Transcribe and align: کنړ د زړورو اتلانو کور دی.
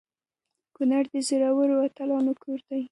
کنړ 0.75 1.03
د 1.13 1.15
زړورو 1.27 1.75
اتلانو 1.87 2.33
کور 2.43 2.59
دی. 2.67 2.79